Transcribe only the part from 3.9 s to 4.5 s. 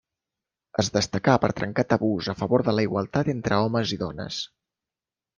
i dones.